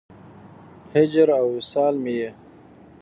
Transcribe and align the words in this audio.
هجر 0.93 1.27
او 1.39 1.45
وصال 1.57 1.95
مې 2.03 2.13
یې 2.19 2.29